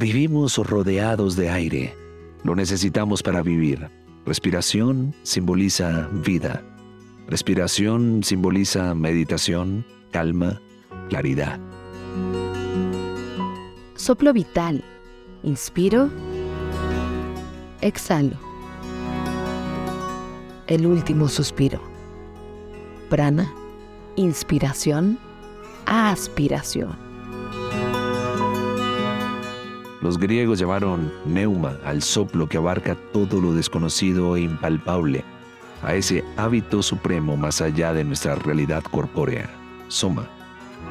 [0.00, 1.92] Vivimos rodeados de aire.
[2.44, 3.90] Lo necesitamos para vivir.
[4.24, 6.62] Respiración simboliza vida.
[7.26, 10.60] Respiración simboliza meditación, calma,
[11.08, 11.58] claridad.
[13.96, 14.84] Soplo vital.
[15.42, 16.10] Inspiro.
[17.80, 18.36] Exhalo.
[20.68, 21.80] El último suspiro.
[23.10, 23.52] Prana.
[24.14, 25.18] Inspiración.
[25.86, 27.07] Aspiración.
[30.00, 35.24] Los griegos llamaron neuma al soplo que abarca todo lo desconocido e impalpable,
[35.82, 39.50] a ese hábito supremo más allá de nuestra realidad corpórea,
[39.88, 40.28] soma,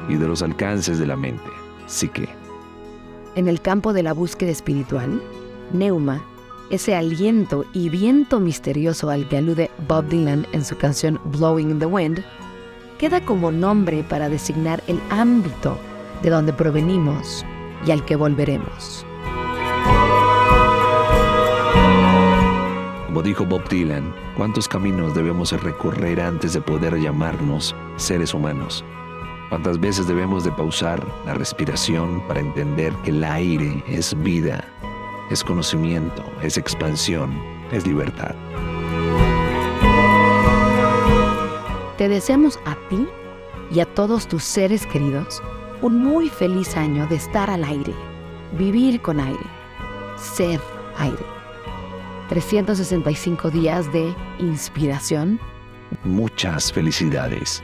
[0.09, 1.49] y de los alcances de la mente,
[1.87, 2.27] psique.
[3.35, 5.21] En el campo de la búsqueda espiritual,
[5.71, 6.21] neuma,
[6.69, 11.79] ese aliento y viento misterioso al que alude Bob Dylan en su canción Blowing in
[11.79, 12.25] the Wind,
[12.97, 15.77] queda como nombre para designar el ámbito
[16.23, 17.45] de donde provenimos
[17.85, 19.05] y al que volveremos.
[23.05, 28.85] Como dijo Bob Dylan, ¿cuántos caminos debemos recorrer antes de poder llamarnos seres humanos?
[29.49, 34.63] ¿Cuántas veces debemos de pausar la respiración para entender que el aire es vida,
[35.31, 37.41] es conocimiento, es expansión,
[37.71, 38.35] es libertad?
[41.97, 43.07] Te deseamos a ti
[43.71, 45.41] y a todos tus seres queridos
[45.81, 47.93] un muy feliz año de estar al aire,
[48.57, 49.45] vivir con aire,
[50.17, 50.59] ser
[50.97, 51.25] aire.
[52.29, 55.39] 365 días de inspiración.
[56.03, 57.63] Muchas felicidades.